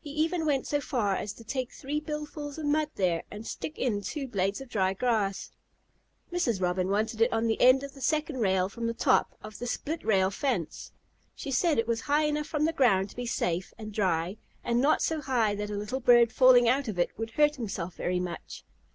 He 0.00 0.10
even 0.10 0.44
went 0.44 0.66
so 0.66 0.82
far 0.82 1.16
as 1.16 1.32
to 1.32 1.44
take 1.44 1.72
three 1.72 1.98
billfuls 1.98 2.58
of 2.58 2.66
mud 2.66 2.90
there, 2.96 3.22
and 3.30 3.46
stick 3.46 3.78
in 3.78 4.02
two 4.02 4.28
blades 4.28 4.60
of 4.60 4.68
dry 4.68 4.92
grass. 4.92 5.50
Mrs. 6.30 6.60
Robin 6.60 6.90
wanted 6.90 7.22
it 7.22 7.32
on 7.32 7.46
the 7.46 7.58
end 7.58 7.82
of 7.82 7.94
the 7.94 8.02
second 8.02 8.40
rail 8.40 8.68
from 8.68 8.86
the 8.86 8.92
top 8.92 9.34
of 9.42 9.58
the 9.58 9.66
split 9.66 10.04
rail 10.04 10.30
fence. 10.30 10.92
She 11.34 11.50
said 11.50 11.78
it 11.78 11.88
was 11.88 12.02
high 12.02 12.24
enough 12.24 12.48
from 12.48 12.66
the 12.66 12.74
ground 12.74 13.08
to 13.08 13.16
be 13.16 13.24
safe 13.24 13.72
and 13.78 13.94
dry, 13.94 14.36
and 14.62 14.78
not 14.82 15.00
so 15.00 15.22
high 15.22 15.54
that 15.54 15.70
a 15.70 15.74
little 15.78 16.00
bird 16.00 16.32
falling 16.32 16.68
out 16.68 16.86
of 16.86 16.98
it 16.98 17.08
would 17.16 17.30
hurt 17.30 17.56
himself 17.56 17.94
very 17.94 18.20
much. 18.20 18.66